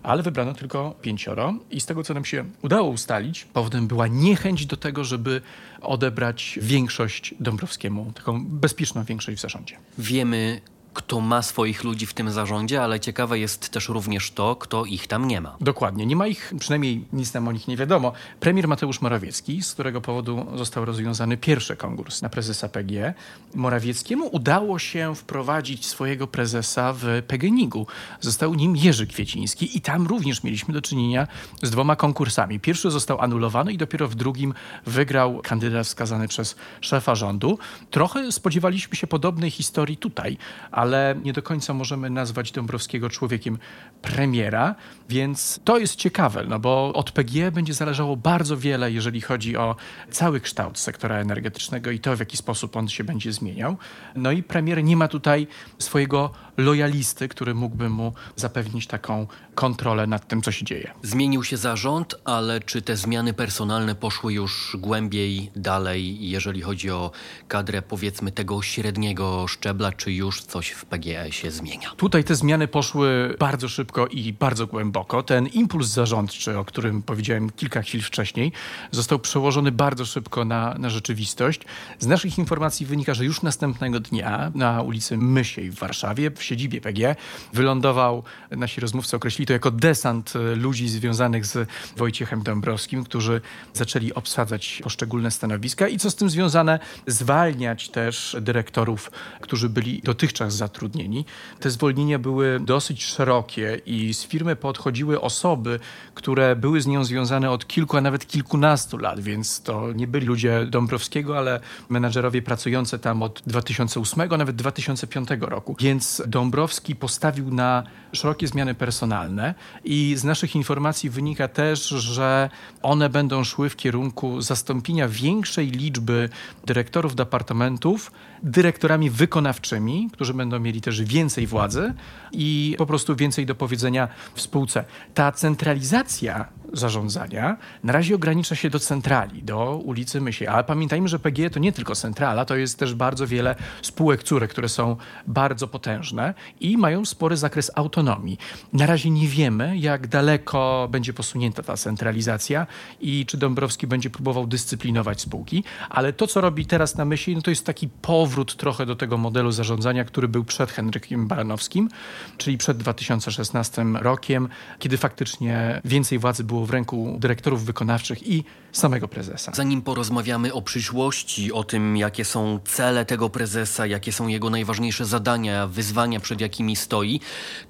ale 0.03 0.23
wybrano 0.23 0.53
tylko 0.53 0.95
pięcioro 1.01 1.53
i 1.71 1.81
z 1.81 1.85
tego, 1.85 2.03
co 2.03 2.13
nam 2.13 2.25
się 2.25 2.45
udało 2.61 2.89
ustalić, 2.89 3.45
powodem 3.45 3.87
była 3.87 4.07
niechęć 4.07 4.65
do 4.65 4.77
tego, 4.77 5.03
żeby 5.03 5.41
odebrać 5.81 6.59
większość 6.61 7.35
Dąbrowskiemu, 7.39 8.11
taką 8.15 8.45
bezpieczną 8.45 9.03
większość 9.03 9.37
w 9.37 9.41
zarządzie. 9.41 9.77
Wiemy, 9.97 10.61
kto 10.93 11.21
ma 11.21 11.41
swoich 11.41 11.83
ludzi 11.83 12.05
w 12.05 12.13
tym 12.13 12.31
zarządzie, 12.31 12.83
ale 12.83 12.99
ciekawe 12.99 13.39
jest 13.39 13.69
też 13.69 13.89
również 13.89 14.31
to, 14.31 14.55
kto 14.55 14.85
ich 14.85 15.07
tam 15.07 15.27
nie 15.27 15.41
ma. 15.41 15.55
Dokładnie. 15.61 16.05
Nie 16.05 16.15
ma 16.15 16.27
ich, 16.27 16.53
przynajmniej 16.59 17.05
nic 17.13 17.33
nam 17.33 17.47
o 17.47 17.51
nich 17.51 17.67
nie 17.67 17.77
wiadomo. 17.77 18.11
Premier 18.39 18.67
Mateusz 18.67 19.01
Morawiecki, 19.01 19.61
z 19.61 19.73
którego 19.73 20.01
powodu 20.01 20.45
został 20.55 20.85
rozwiązany 20.85 21.37
pierwszy 21.37 21.75
konkurs 21.75 22.21
na 22.21 22.29
prezesa 22.29 22.69
PGE. 22.69 23.13
Morawieckiemu 23.55 24.29
udało 24.31 24.79
się 24.79 25.15
wprowadzić 25.15 25.85
swojego 25.85 26.27
prezesa 26.27 26.93
w 26.93 27.05
PGNiG-u. 27.27 27.87
Został 28.21 28.53
nim 28.53 28.75
Jerzy 28.75 29.07
Kwieciński 29.07 29.77
i 29.77 29.81
tam 29.81 30.07
również 30.07 30.43
mieliśmy 30.43 30.73
do 30.73 30.81
czynienia 30.81 31.27
z 31.63 31.71
dwoma 31.71 31.95
konkursami. 31.95 32.59
Pierwszy 32.59 32.91
został 32.91 33.21
anulowany 33.21 33.73
i 33.73 33.77
dopiero 33.77 34.07
w 34.07 34.15
drugim 34.15 34.53
wygrał 34.85 35.41
kandydat 35.43 35.85
wskazany 35.85 36.27
przez 36.27 36.55
szefa 36.81 37.15
rządu. 37.15 37.59
Trochę 37.91 38.31
spodziewaliśmy 38.31 38.95
się 38.95 39.07
podobnej 39.07 39.51
historii 39.51 39.97
tutaj, 39.97 40.37
ale 40.79 41.15
nie 41.23 41.33
do 41.33 41.41
końca 41.43 41.73
możemy 41.73 42.09
nazwać 42.09 42.51
Dąbrowskiego 42.51 43.09
człowiekiem 43.09 43.57
premiera, 44.01 44.75
więc 45.09 45.59
to 45.63 45.77
jest 45.77 45.95
ciekawe, 45.95 46.45
no 46.47 46.59
bo 46.59 46.93
od 46.93 47.11
PGE 47.11 47.51
będzie 47.51 47.73
zależało 47.73 48.17
bardzo 48.17 48.57
wiele, 48.57 48.91
jeżeli 48.91 49.21
chodzi 49.21 49.57
o 49.57 49.75
cały 50.11 50.39
kształt 50.39 50.79
sektora 50.79 51.15
energetycznego 51.15 51.91
i 51.91 51.99
to, 51.99 52.15
w 52.15 52.19
jaki 52.19 52.37
sposób 52.37 52.75
on 52.75 52.87
się 52.87 53.03
będzie 53.03 53.33
zmieniał. 53.33 53.77
No 54.15 54.31
i 54.31 54.43
premier 54.43 54.83
nie 54.83 54.97
ma 54.97 55.07
tutaj 55.07 55.47
swojego 55.79 56.31
lojalisty, 56.57 57.27
który 57.27 57.55
mógłby 57.55 57.89
mu 57.89 58.13
zapewnić 58.35 58.87
taką 58.87 59.27
kontrolę 59.55 60.07
nad 60.07 60.27
tym, 60.27 60.41
co 60.41 60.51
się 60.51 60.65
dzieje. 60.65 60.91
Zmienił 61.03 61.43
się 61.43 61.57
zarząd, 61.57 62.15
ale 62.25 62.59
czy 62.59 62.81
te 62.81 62.97
zmiany 62.97 63.33
personalne 63.33 63.95
poszły 63.95 64.33
już 64.33 64.77
głębiej, 64.79 65.51
dalej, 65.55 66.29
jeżeli 66.29 66.61
chodzi 66.61 66.91
o 66.91 67.11
kadrę 67.47 67.81
powiedzmy 67.81 68.31
tego 68.31 68.61
średniego 68.61 69.47
szczebla, 69.47 69.91
czy 69.91 70.11
już 70.13 70.43
coś 70.43 70.68
w 70.71 70.85
PGE 70.85 71.31
się 71.31 71.51
zmienia? 71.51 71.91
Tutaj 71.97 72.23
te 72.23 72.35
zmiany 72.35 72.67
poszły 72.67 73.35
bardzo 73.39 73.69
szybko 73.69 74.07
i 74.07 74.33
bardzo 74.33 74.67
głęboko. 74.67 75.23
Ten 75.23 75.47
impuls 75.47 75.87
zarządczy, 75.87 76.57
o 76.57 76.65
którym 76.65 77.03
powiedziałem 77.03 77.49
kilka 77.49 77.81
chwil 77.81 78.01
wcześniej, 78.01 78.51
został 78.91 79.19
przełożony 79.19 79.71
bardzo 79.71 80.05
szybko 80.05 80.45
na, 80.45 80.75
na 80.79 80.89
rzeczywistość. 80.89 81.61
Z 81.99 82.07
naszych 82.07 82.37
informacji 82.37 82.85
wynika, 82.85 83.13
że 83.13 83.25
już 83.25 83.41
następnego 83.41 83.99
dnia 83.99 84.51
na 84.55 84.81
ulicy 84.81 85.17
Mysiej 85.17 85.71
w 85.71 85.79
Warszawie, 85.79 86.31
w 86.31 86.43
siedzibie 86.43 86.81
PG, 86.81 87.15
wylądował, 87.53 88.23
nasi 88.51 88.81
rozmówcy 88.81 89.15
określili 89.15 89.47
to 89.47 89.53
jako 89.53 89.71
desant 89.71 90.33
ludzi 90.55 90.89
związanych 90.89 91.45
z 91.45 91.69
Wojciechem 91.97 92.43
Dąbrowskim, 92.43 93.03
którzy 93.03 93.41
zaczęli 93.73 94.13
obsadzać 94.13 94.81
poszczególne 94.83 95.31
stanowiska 95.31 95.87
i 95.87 95.97
co 95.97 96.11
z 96.11 96.15
tym 96.15 96.29
związane, 96.29 96.79
zwalniać 97.07 97.89
też 97.89 98.37
dyrektorów, 98.41 99.11
którzy 99.41 99.69
byli 99.69 100.01
dotychczas 100.01 100.53
zatrudnieni. 100.59 101.25
Te 101.59 101.69
zwolnienia 101.69 102.19
były 102.19 102.59
dosyć 102.59 103.05
szerokie 103.05 103.81
i 103.85 104.13
z 104.13 104.23
firmy 104.23 104.55
podchodziły 104.55 105.21
osoby, 105.21 105.79
które 106.13 106.55
były 106.55 106.81
z 106.81 106.87
nią 106.87 107.03
związane 107.03 107.51
od 107.51 107.67
kilku, 107.67 107.97
a 107.97 108.01
nawet 108.01 108.27
kilkunastu 108.27 108.97
lat, 108.97 109.19
więc 109.19 109.61
to 109.61 109.93
nie 109.93 110.07
byli 110.07 110.25
ludzie 110.25 110.65
Dąbrowskiego, 110.65 111.37
ale 111.37 111.59
menadżerowie 111.89 112.41
pracujący 112.41 112.99
tam 112.99 113.23
od 113.23 113.41
2008, 113.47 114.29
nawet 114.37 114.55
2005 114.55 115.29
roku. 115.39 115.75
Więc 115.79 116.21
Dąbrowski 116.27 116.95
postawił 116.95 117.51
na 117.51 117.83
szerokie 118.13 118.47
zmiany 118.47 118.75
personalne 118.75 119.53
i 119.83 120.15
z 120.17 120.23
naszych 120.23 120.55
informacji 120.55 121.09
wynika 121.09 121.47
też, 121.47 121.87
że 121.87 122.49
one 122.81 123.09
będą 123.09 123.43
szły 123.43 123.69
w 123.69 123.75
kierunku 123.75 124.41
zastąpienia 124.41 125.07
większej 125.07 125.67
liczby 125.71 126.29
dyrektorów 126.65 127.15
departamentów 127.15 128.11
dyrektorami 128.43 129.09
wykonawczymi, 129.09 130.09
którzy 130.13 130.33
będą 130.33 130.48
będą 130.49 130.63
mieli 130.63 130.81
też 130.81 131.03
więcej 131.03 131.47
władzy 131.47 131.93
i 132.31 132.75
po 132.77 132.85
prostu 132.85 133.15
więcej 133.15 133.45
do 133.45 133.55
powiedzenia 133.55 134.07
w 134.33 134.41
spółce. 134.41 134.85
Ta 135.13 135.31
centralizacja 135.31 136.45
zarządzania 136.73 137.57
na 137.83 137.93
razie 137.93 138.15
ogranicza 138.15 138.55
się 138.55 138.69
do 138.69 138.79
centrali, 138.79 139.43
do 139.43 139.77
ulicy 139.77 140.21
Mysiej. 140.21 140.47
Ale 140.47 140.63
pamiętajmy, 140.63 141.07
że 141.07 141.19
PGE 141.19 141.49
to 141.49 141.59
nie 141.59 141.71
tylko 141.71 141.95
centrala, 141.95 142.45
to 142.45 142.55
jest 142.55 142.79
też 142.79 142.93
bardzo 142.93 143.27
wiele 143.27 143.55
spółek 143.81 144.23
córek, 144.23 144.51
które 144.51 144.69
są 144.69 144.95
bardzo 145.27 145.67
potężne 145.67 146.33
i 146.59 146.77
mają 146.77 147.05
spory 147.05 147.37
zakres 147.37 147.71
autonomii. 147.75 148.37
Na 148.73 148.85
razie 148.85 149.09
nie 149.09 149.27
wiemy, 149.27 149.77
jak 149.77 150.07
daleko 150.07 150.87
będzie 150.91 151.13
posunięta 151.13 151.63
ta 151.63 151.77
centralizacja 151.77 152.67
i 152.99 153.25
czy 153.25 153.37
Dąbrowski 153.37 153.87
będzie 153.87 154.09
próbował 154.09 154.47
dyscyplinować 154.47 155.21
spółki, 155.21 155.63
ale 155.89 156.13
to, 156.13 156.27
co 156.27 156.41
robi 156.41 156.65
teraz 156.65 156.97
na 156.97 157.05
myśli, 157.05 157.35
no 157.35 157.41
to 157.41 157.49
jest 157.49 157.65
taki 157.65 157.87
powrót 157.87 158.55
trochę 158.55 158.85
do 158.85 158.95
tego 158.95 159.17
modelu 159.17 159.51
zarządzania, 159.51 160.05
który 160.05 160.27
był 160.27 160.38
przed 160.43 160.71
Henrykiem 160.71 161.27
Baranowskim, 161.27 161.89
czyli 162.37 162.57
przed 162.57 162.77
2016 162.77 163.85
rokiem, 164.01 164.49
kiedy 164.79 164.97
faktycznie 164.97 165.81
więcej 165.85 166.19
władzy 166.19 166.43
było 166.43 166.65
w 166.65 166.69
ręku 166.69 167.17
dyrektorów 167.19 167.65
wykonawczych 167.65 168.27
i 168.27 168.43
samego 168.71 169.07
prezesa. 169.07 169.51
Zanim 169.55 169.81
porozmawiamy 169.81 170.53
o 170.53 170.61
przyszłości, 170.61 171.53
o 171.53 171.63
tym, 171.63 171.97
jakie 171.97 172.25
są 172.25 172.59
cele 172.65 173.05
tego 173.05 173.29
prezesa, 173.29 173.85
jakie 173.85 174.11
są 174.11 174.27
jego 174.27 174.49
najważniejsze 174.49 175.05
zadania, 175.05 175.67
wyzwania, 175.67 176.19
przed 176.19 176.41
jakimi 176.41 176.75
stoi, 176.75 177.19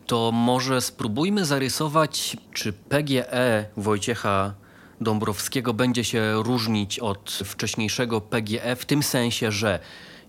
to 0.06 0.32
może 0.32 0.82
spróbujmy 0.82 1.46
zarysować, 1.46 2.38
czy 2.54 2.74
PGE 2.74 3.66
Wojciecha 3.78 4.54
Dąbrowskiego 5.02 5.74
będzie 5.74 6.04
się 6.04 6.44
różnić 6.44 7.00
od 7.00 7.32
wcześniejszego 7.46 8.22
PGE 8.22 8.76
w 8.76 8.86
tym 8.86 9.04
sensie, 9.04 9.52
że 9.52 9.80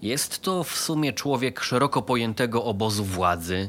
jest 0.02 0.42
to 0.42 0.64
w 0.64 0.76
sumie 0.76 1.12
człowiek 1.12 1.61
szeroko 1.61 2.02
pojętego 2.02 2.64
obozu 2.64 3.04
władzy. 3.04 3.69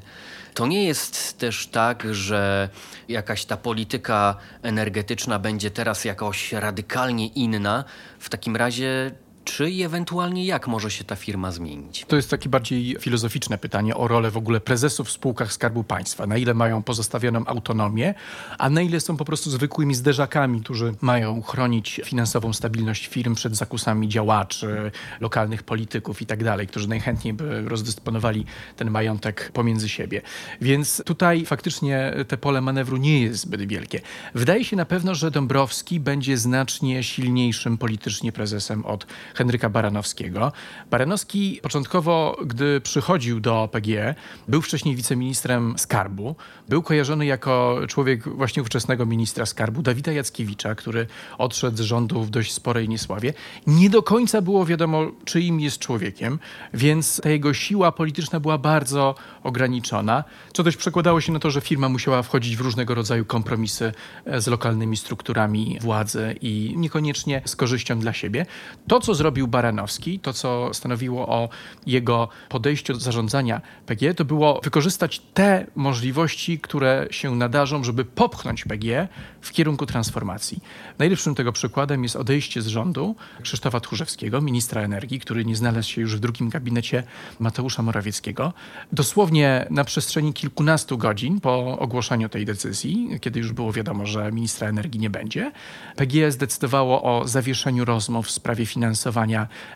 To 0.54 0.68
nie 0.68 0.84
jest 0.84 1.38
też 1.38 1.68
tak, 1.68 2.04
że 2.12 2.70
jakaś 3.08 3.46
ta 3.46 3.58
polityka 3.58 4.36
energetyczna 4.64 5.40
będzie 5.40 5.72
teraz 5.72 6.06
jakoś 6.06 6.54
radykalnie 6.54 7.28
inna. 7.28 7.84
W 8.20 8.30
takim 8.30 8.56
razie 8.56 9.12
czy 9.46 9.70
i 9.70 9.84
ewentualnie 9.84 10.46
jak 10.46 10.68
może 10.68 10.92
się 10.92 11.04
ta 11.04 11.16
firma 11.16 11.52
zmienić? 11.52 12.06
To 12.08 12.16
jest 12.16 12.30
takie 12.30 12.50
bardziej 12.50 12.96
filozoficzne 13.00 13.58
pytanie 13.58 13.96
o 13.96 14.08
rolę 14.08 14.32
w 14.32 14.38
ogóle 14.38 14.62
prezesów 14.62 15.08
w 15.08 15.12
spółkach 15.12 15.54
Skarbu 15.54 15.84
Państwa. 15.84 16.28
Na 16.28 16.38
ile 16.38 16.54
mają 16.54 16.84
pozostawioną 16.84 17.46
autonomię, 17.46 18.14
a 18.58 18.70
na 18.70 18.82
ile 18.82 19.00
są 19.00 19.18
po 19.18 19.26
prostu 19.26 19.52
zwykłymi 19.52 19.96
zderzakami, 19.96 20.62
którzy 20.62 20.94
mają 21.02 21.42
chronić 21.42 22.02
finansową 22.06 22.54
stabilność 22.54 23.08
firm 23.08 23.36
przed 23.36 23.56
zakusami 23.56 24.10
działaczy, 24.10 24.92
lokalnych 25.20 25.64
polityków 25.64 26.22
i 26.22 26.26
tak 26.26 26.44
dalej, 26.44 26.68
którzy 26.68 26.90
najchętniej 26.90 27.34
by 27.34 27.62
rozdysponowali 27.62 28.46
ten 28.76 28.92
majątek 28.92 29.52
pomiędzy 29.54 29.90
siebie. 29.90 30.22
Więc 30.62 31.02
tutaj 31.06 31.46
faktycznie 31.46 32.14
te 32.28 32.38
pole 32.38 32.62
manewru 32.62 32.98
nie 32.98 33.22
jest 33.22 33.42
zbyt 33.42 33.68
wielkie. 33.68 34.02
Wydaje 34.36 34.66
się 34.66 34.76
na 34.76 34.86
pewno, 34.86 35.16
że 35.16 35.32
Dąbrowski 35.32 36.00
będzie 36.00 36.38
znacznie 36.38 37.04
silniejszym 37.04 37.78
politycznie 37.78 38.32
prezesem 38.32 38.86
od 38.86 39.08
Henryka 39.36 39.70
Baranowskiego. 39.70 40.52
Baranowski 40.92 41.60
początkowo, 41.64 42.38
gdy 42.46 42.82
przychodził 42.82 43.40
do 43.40 43.70
PGE, 43.72 44.16
był 44.48 44.62
wcześniej 44.62 44.96
wiceministrem 44.96 45.74
skarbu. 45.78 46.36
Był 46.70 46.84
kojarzony 46.84 47.26
jako 47.26 47.80
człowiek 47.88 48.30
właśnie 48.30 48.62
ówczesnego 48.62 49.06
ministra 49.06 49.46
skarbu, 49.46 49.82
Dawida 49.82 50.12
Jackiewicza, 50.12 50.76
który 50.76 51.08
odszedł 51.38 51.78
z 51.78 51.82
rządu 51.82 52.24
w 52.24 52.30
dość 52.30 52.54
sporej 52.54 52.90
niesławie. 52.90 53.34
Nie 53.68 53.90
do 53.90 54.04
końca 54.04 54.42
było 54.42 54.66
wiadomo, 54.66 55.12
czyim 55.26 55.60
jest 55.60 55.80
człowiekiem, 55.80 56.40
więc 56.74 57.22
ta 57.24 57.30
jego 57.30 57.54
siła 57.54 57.92
polityczna 57.92 58.40
była 58.40 58.58
bardzo 58.58 59.16
ograniczona, 59.44 60.24
co 60.54 60.64
dość 60.64 60.78
przekładało 60.78 61.22
się 61.22 61.32
na 61.32 61.40
to, 61.40 61.52
że 61.52 61.62
firma 61.62 61.90
musiała 61.90 62.24
wchodzić 62.24 62.58
w 62.58 62.62
różnego 62.62 62.96
rodzaju 62.96 63.26
kompromisy 63.26 63.92
z 64.38 64.48
lokalnymi 64.48 64.98
strukturami 64.98 65.78
władzy 65.82 66.36
i 66.42 66.74
niekoniecznie 66.78 67.42
z 67.46 67.56
korzyścią 67.56 68.00
dla 68.00 68.14
siebie. 68.14 68.46
To, 68.88 69.00
co 69.00 69.16
zrobił 69.22 69.48
Baranowski, 69.48 70.20
to 70.20 70.34
co 70.34 70.74
stanowiło 70.74 71.28
o 71.28 71.50
jego 71.86 72.30
podejściu 72.50 72.94
do 72.94 73.00
zarządzania 73.00 73.62
PG, 73.86 74.14
to 74.14 74.26
było 74.26 74.62
wykorzystać 74.64 75.22
te 75.34 75.68
możliwości, 75.76 76.60
które 76.60 77.08
się 77.12 77.36
nadarzą, 77.36 77.84
żeby 77.84 78.06
popchnąć 78.06 78.66
PG 78.66 79.08
w 79.42 79.52
kierunku 79.52 79.86
transformacji. 79.86 80.60
Najlepszym 81.00 81.36
tego 81.36 81.52
przykładem 81.52 82.04
jest 82.04 82.16
odejście 82.16 82.62
z 82.62 82.68
rządu 82.68 83.16
Krzysztofa 83.42 83.80
Tchórzewskiego, 83.80 84.42
ministra 84.42 84.82
energii, 84.82 85.20
który 85.20 85.46
nie 85.46 85.56
znalazł 85.56 85.90
się 85.90 86.02
już 86.02 86.16
w 86.16 86.20
drugim 86.20 86.50
gabinecie 86.50 87.04
Mateusza 87.40 87.82
Morawieckiego. 87.84 88.54
Dosłownie 88.92 89.68
na 89.70 89.84
przestrzeni 89.84 90.34
kilkunastu 90.34 90.98
godzin 90.98 91.40
po 91.40 91.80
ogłoszeniu 91.80 92.30
tej 92.30 92.46
decyzji, 92.46 93.10
kiedy 93.22 93.40
już 93.40 93.54
było 93.54 93.72
wiadomo, 93.72 94.06
że 94.06 94.32
ministra 94.32 94.68
energii 94.68 95.00
nie 95.00 95.10
będzie, 95.10 95.52
PGE 95.96 96.32
zdecydowało 96.32 97.04
o 97.04 97.28
zawieszeniu 97.28 97.86
rozmów 97.86 98.28
w 98.28 98.32
sprawie 98.32 98.66
finansowej 98.66 99.11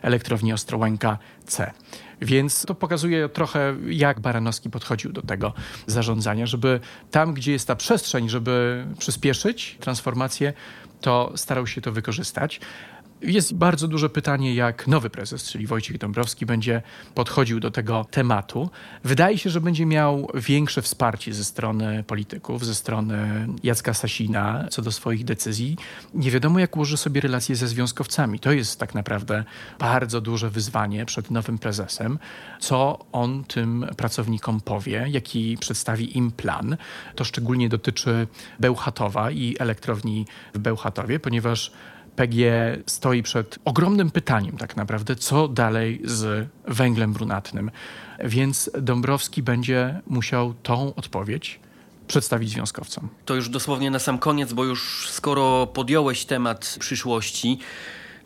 elektrowni 0.02 0.52
Ostrołęka 0.52 1.18
C. 1.46 1.72
Więc 2.20 2.66
to 2.66 2.74
pokazuje 2.74 3.28
trochę, 3.28 3.76
jak 3.86 4.20
Baranowski 4.20 4.70
podchodził 4.70 5.12
do 5.12 5.22
tego 5.22 5.52
zarządzania, 5.86 6.46
żeby 6.46 6.80
tam, 7.10 7.34
gdzie 7.34 7.52
jest 7.52 7.66
ta 7.66 7.76
przestrzeń, 7.76 8.28
żeby 8.28 8.86
przyspieszyć 8.98 9.76
transformację, 9.80 10.52
to 11.00 11.32
starał 11.34 11.66
się 11.66 11.80
to 11.80 11.92
wykorzystać. 11.92 12.60
Jest 13.22 13.54
bardzo 13.54 13.88
duże 13.88 14.10
pytanie, 14.10 14.54
jak 14.54 14.86
nowy 14.86 15.10
prezes, 15.10 15.50
czyli 15.50 15.66
Wojciech 15.66 15.98
Dąbrowski, 15.98 16.46
będzie 16.46 16.82
podchodził 17.14 17.60
do 17.60 17.70
tego 17.70 18.06
tematu. 18.10 18.70
Wydaje 19.04 19.38
się, 19.38 19.50
że 19.50 19.60
będzie 19.60 19.86
miał 19.86 20.30
większe 20.34 20.82
wsparcie 20.82 21.34
ze 21.34 21.44
strony 21.44 22.04
polityków, 22.06 22.66
ze 22.66 22.74
strony 22.74 23.48
Jacka 23.62 23.94
Sasina 23.94 24.66
co 24.70 24.82
do 24.82 24.92
swoich 24.92 25.24
decyzji. 25.24 25.76
Nie 26.14 26.30
wiadomo, 26.30 26.58
jak 26.58 26.76
ułoży 26.76 26.96
sobie 26.96 27.20
relacje 27.20 27.56
ze 27.56 27.68
związkowcami. 27.68 28.40
To 28.40 28.52
jest 28.52 28.80
tak 28.80 28.94
naprawdę 28.94 29.44
bardzo 29.78 30.20
duże 30.20 30.50
wyzwanie 30.50 31.06
przed 31.06 31.30
nowym 31.30 31.58
prezesem. 31.58 32.18
Co 32.60 33.06
on 33.12 33.44
tym 33.44 33.86
pracownikom 33.96 34.60
powie, 34.60 35.06
jaki 35.08 35.56
przedstawi 35.60 36.18
im 36.18 36.30
plan. 36.30 36.76
To 37.14 37.24
szczególnie 37.24 37.68
dotyczy 37.68 38.26
Bełchatowa 38.60 39.30
i 39.30 39.56
elektrowni 39.58 40.26
w 40.54 40.58
Bełchatowie, 40.58 41.20
ponieważ 41.20 41.72
PG 42.16 42.42
stoi 42.86 43.22
przed 43.22 43.58
ogromnym 43.64 44.10
pytaniem 44.10 44.56
tak 44.56 44.76
naprawdę, 44.76 45.16
co 45.16 45.48
dalej 45.48 46.00
z 46.04 46.48
węglem 46.68 47.12
brunatnym. 47.12 47.70
Więc 48.24 48.70
Dąbrowski 48.80 49.42
będzie 49.42 50.00
musiał 50.06 50.54
tą 50.62 50.94
odpowiedź 50.94 51.60
przedstawić 52.08 52.50
związkowcom. 52.50 53.08
To 53.24 53.34
już 53.34 53.48
dosłownie 53.48 53.90
na 53.90 53.98
sam 53.98 54.18
koniec, 54.18 54.52
bo 54.52 54.64
już 54.64 55.08
skoro 55.10 55.66
podjąłeś 55.66 56.24
temat 56.24 56.76
przyszłości, 56.80 57.58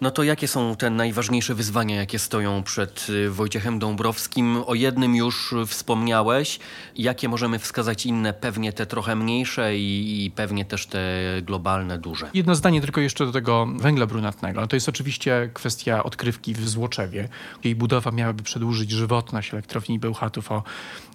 no 0.01 0.11
to 0.11 0.23
jakie 0.23 0.49
są 0.49 0.77
te 0.77 0.91
najważniejsze 0.91 1.55
wyzwania, 1.55 1.97
jakie 1.97 2.19
stoją 2.19 2.63
przed 2.63 3.07
y, 3.09 3.31
Wojciechem 3.31 3.79
Dąbrowskim? 3.79 4.63
O 4.67 4.75
jednym 4.75 5.17
już 5.17 5.55
wspomniałeś. 5.67 6.59
Jakie 6.97 7.29
możemy 7.29 7.59
wskazać 7.59 8.07
inne, 8.07 8.33
pewnie 8.33 8.73
te 8.73 8.87
trochę 8.87 9.17
mniejsze 9.17 9.77
i, 9.77 10.25
i 10.25 10.31
pewnie 10.31 10.65
też 10.65 10.87
te 10.87 11.01
globalne, 11.43 11.99
duże? 11.99 12.31
Jedno 12.35 12.55
zdanie 12.55 12.81
tylko 12.81 13.01
jeszcze 13.01 13.27
do 13.27 13.33
tego 13.33 13.67
węgla 13.67 14.07
brunatnego. 14.07 14.67
To 14.67 14.77
jest 14.77 14.89
oczywiście 14.89 15.51
kwestia 15.55 16.05
odkrywki 16.05 16.55
w 16.55 16.69
Złoczewie. 16.69 17.29
Jej 17.65 17.75
budowa 17.75 18.11
miałaby 18.11 18.43
przedłużyć 18.43 18.91
żywotność 18.91 19.53
elektrowni 19.53 19.99
Bełchatów 19.99 20.53
o 20.53 20.63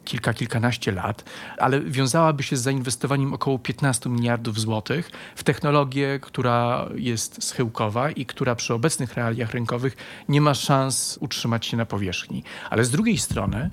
kilka, 0.05 0.33
kilkanaście 0.33 0.91
lat, 0.91 1.23
ale 1.57 1.81
wiązałaby 1.81 2.43
się 2.43 2.57
z 2.57 2.61
zainwestowaniem 2.61 3.33
około 3.33 3.59
15 3.59 4.09
miliardów 4.09 4.59
złotych 4.59 5.11
w 5.35 5.43
technologię, 5.43 6.19
która 6.21 6.85
jest 6.95 7.43
schyłkowa 7.43 8.11
i 8.11 8.25
która 8.25 8.55
przy 8.55 8.73
obecnych 8.75 9.13
realiach 9.13 9.51
rynkowych 9.51 9.98
nie 10.29 10.41
ma 10.41 10.53
szans 10.53 11.17
utrzymać 11.22 11.65
się 11.65 11.77
na 11.77 11.86
powierzchni. 11.86 12.44
Ale 12.70 12.86
z 12.86 12.91
drugiej 12.91 13.17
strony 13.17 13.70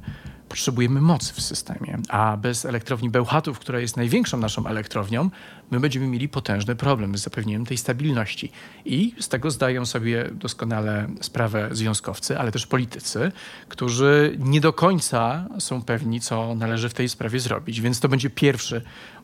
potrzebujemy 0.49 1.01
mocy 1.01 1.35
w 1.35 1.41
systemie, 1.41 1.99
a 2.09 2.37
bez 2.37 2.65
elektrowni 2.65 3.11
Bełchatów, 3.11 3.59
która 3.59 3.81
jest 3.81 3.97
największą 3.97 4.39
naszą 4.39 4.67
elektrownią, 4.67 5.31
my 5.71 5.81
będziemy 5.81 6.07
mieli 6.07 6.29
potężny 6.29 6.77
problem 6.77 7.19
z 7.19 7.23
zapewnieniem 7.23 7.67
tej 7.67 7.79
stabilności. 7.79 8.53
I 8.85 9.15
z 9.21 9.29
tego 9.29 9.51
zdają 9.51 9.87
sobie 9.87 10.31
doskonale 10.33 11.09
sprawę 11.21 11.69
związkowcy, 11.73 12.39
ale 12.39 12.53
też 12.53 12.67
politycy, 12.67 13.33
którzy 13.69 14.37
nie 14.39 14.61
do 14.61 14.73
końca 14.73 15.49
są 15.59 15.83
pewni, 15.83 16.21
co 16.21 16.55
należy 16.55 16.89
w 16.89 16.95
tej 16.95 17.09
sprawie 17.09 17.41
zrobić. 17.41 17.81
Więc 17.81 18.01
to 18.01 18.09
będzie 18.09 18.31
pierwszy 18.31 18.83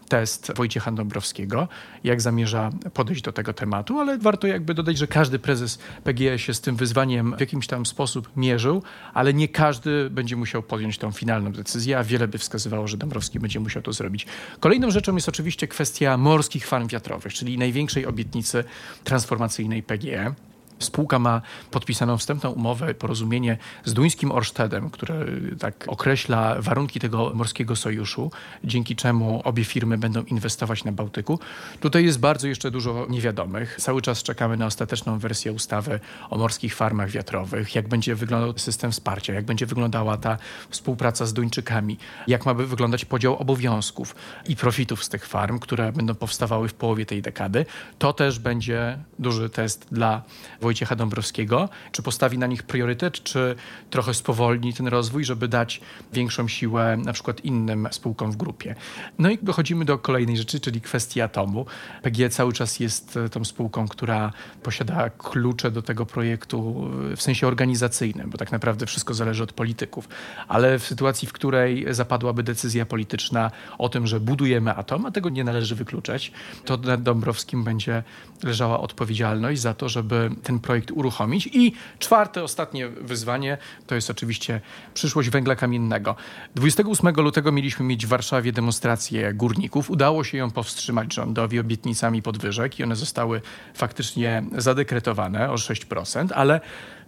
test 0.09 0.53
Wojciecha 0.57 0.93
Dąbrowskiego, 0.93 1.69
jak 2.05 2.21
zamierza 2.21 2.71
podejść 2.95 3.23
do 3.23 3.33
tego 3.33 3.53
tematu, 3.53 4.01
ale 4.01 4.19
warto 4.19 4.47
jakby 4.47 4.75
dodać, 4.75 4.99
że 4.99 5.07
każdy 5.07 5.39
prezes 5.39 5.79
PGE 6.05 6.39
się 6.39 6.55
z 6.55 6.61
tym 6.61 6.77
wyzwaniem 6.77 7.37
w 7.37 7.41
jakimś 7.41 7.67
tam 7.67 7.87
sposób 7.87 8.31
mierzył, 8.37 8.83
ale 9.15 9.35
nie 9.35 9.49
każdy 9.49 10.11
będzie 10.11 10.37
musiał 10.37 10.63
podjąć 10.63 10.99
tą 10.99 11.13
finalną 11.13 11.53
decyzję, 11.53 11.99
a 11.99 12.05
wiele 12.05 12.29
by 12.29 12.39
wskazywało, 12.39 12.89
że 12.89 12.97
Dąbrowski 12.97 13.41
będzie 13.41 13.61
musiał 13.61 13.83
to 13.83 13.93
zrobić. 13.93 14.27
Kolejną 14.61 14.91
rzeczą 14.91 15.15
jest 15.15 15.29
oczywiście 15.29 15.69
kwestia 15.69 16.17
morskich 16.17 16.67
farm 16.67 16.89
wiatrowych, 16.89 17.35
czyli 17.35 17.59
największej 17.59 18.07
obietnicy 18.07 18.65
transformacyjnej 19.05 19.83
PGE. 19.83 20.35
Spółka 20.79 21.19
ma 21.19 21.43
podpisaną 21.71 22.19
wstępną 22.19 22.51
umowę, 22.51 22.95
porozumienie 22.95 23.59
z 23.85 23.95
duńskim 23.95 24.33
Orstedem, 24.33 24.91
które 24.91 25.25
tak 25.59 25.85
określa 25.87 26.57
warunki 26.59 27.01
tego 27.01 27.33
morskiego 27.35 27.77
sojuszu, 27.77 28.31
dzięki 28.65 28.97
czemu 28.97 29.43
obie 29.45 29.65
firmy 29.65 29.99
będą 29.99 30.23
inwestować 30.23 30.85
na 30.85 30.93
Bałtyku. 30.93 31.39
Tutaj 31.81 32.05
jest 32.05 32.21
bardzo 32.21 32.49
jeszcze 32.49 32.71
dużo 32.71 33.07
niewiadomych. 33.11 33.77
Cały 33.81 34.03
czas 34.03 34.23
czekamy 34.23 34.57
na 34.57 34.67
ostateczną 34.67 35.19
wersję 35.19 35.53
ustawy 35.53 36.01
o 36.31 36.39
morskich 36.39 36.75
farmach 36.75 37.11
wiatrowych, 37.11 37.75
jak 37.75 37.89
będzie 37.89 38.15
wyglądał 38.15 38.59
system 38.59 38.93
wsparcia, 38.93 39.33
jak 39.33 39.45
będzie 39.45 39.67
wyglądała 39.67 40.17
ta 40.17 40.39
współpraca 40.71 41.27
z 41.27 41.33
Duńczykami, 41.33 41.99
jak 42.27 42.47
ma 42.47 42.55
wyglądać 42.55 43.05
podział 43.05 43.37
obowiązków 43.37 44.15
i 44.49 44.57
profitów 44.57 45.05
z 45.05 45.09
tych 45.09 45.27
farm, 45.27 45.59
które 45.59 45.93
będą 45.93 46.15
powstawały 46.15 46.69
w 46.69 46.75
połowie 46.75 47.07
tej 47.07 47.23
dekady. 47.23 47.67
To 47.99 48.13
też 48.13 48.39
będzie 48.39 48.99
duży 49.19 49.51
test 49.51 49.87
dla 49.93 50.23
Wojciecha 50.69 50.97
Dąbrowskiego, 50.97 51.69
czy 51.93 52.03
postawi 52.03 52.39
na 52.39 52.47
nich 52.47 52.63
priorytet, 52.63 53.23
czy 53.23 53.55
trochę 53.91 54.15
spowolni 54.15 54.75
ten 54.75 54.89
rozwój, 54.89 55.25
żeby 55.25 55.49
dać 55.49 55.81
większą 56.13 56.49
siłę 56.49 56.97
na 57.05 57.13
przykład 57.13 57.45
innym 57.45 57.89
spółkom 57.91 58.33
w 58.33 58.37
grupie. 58.37 58.75
No 59.19 59.31
i 59.31 59.39
dochodzimy 59.43 59.85
do 59.85 59.99
kolejnej 59.99 60.37
rzeczy, 60.37 60.61
czyli 60.61 60.81
kwestii 60.81 61.21
atomu. 61.21 61.67
PG 62.03 62.31
cały 62.31 62.53
czas 62.53 62.81
jest 62.81 63.17
e, 63.17 63.29
tą 63.29 63.45
spółką, 63.45 63.89
która 63.89 64.33
posiada 64.63 65.11
klucze 65.11 65.71
do 65.71 65.83
tego 65.83 66.07
projektu 66.07 66.91
e, 67.13 67.17
w 67.17 67.23
sensie 67.23 67.47
organizacyjnym, 67.47 68.31
bo 68.31 68.39
tak 68.39 68.53
naprawdę 68.53 68.87
wszystko 68.87 69.15
zależy 69.15 69.43
od 69.43 69.53
polityków. 69.53 70.09
Ale 70.49 70.79
w 70.79 70.87
sytuacji, 70.87 71.29
w 71.29 71.33
której 71.33 71.87
zapadłaby 71.91 72.43
decyzja 72.43 72.87
polityczna 72.87 73.51
o 73.79 73.89
tym, 73.89 74.07
że 74.07 74.21
budujemy 74.21 74.75
atom, 74.75 75.07
a 75.07 75.11
tego 75.11 75.29
nie 75.29 75.45
należy 75.45 75.75
wykluczać, 75.75 76.33
to 76.65 76.77
nad 76.77 77.03
Dąbrowskim 77.03 77.65
będzie 77.65 78.03
leżała 78.43 78.81
odpowiedzialność 78.81 79.61
za 79.61 79.75
to, 79.75 79.89
żeby 79.89 80.31
ten 80.43 80.58
projekt 80.61 80.91
uruchomić. 80.91 81.49
I 81.53 81.73
czwarte, 81.99 82.43
ostatnie 82.43 82.89
wyzwanie 82.89 83.59
to 83.87 83.95
jest 83.95 84.11
oczywiście 84.11 84.61
przyszłość 84.95 85.31
węgla 85.31 85.57
kamiennego. 85.57 86.17
28 86.55 87.15
lutego 87.15 87.53
mieliśmy 87.53 87.87
mieć 87.87 88.07
w 88.07 88.09
Warszawie 88.09 88.53
demonstrację 88.53 89.35
górników. 89.35 89.91
Udało 89.91 90.25
się 90.25 90.39
ją 90.39 90.51
powstrzymać 90.51 91.15
rządowi 91.15 91.59
obietnicami 91.59 92.23
podwyżek 92.23 92.79
i 92.79 92.85
one 92.85 92.97
zostały 92.97 93.41
faktycznie 93.75 94.43
zadekretowane 94.57 95.51
o 95.51 95.55
6%, 95.55 96.29
ale 96.35 96.61